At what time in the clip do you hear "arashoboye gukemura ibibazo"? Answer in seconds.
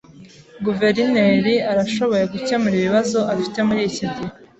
1.71-3.19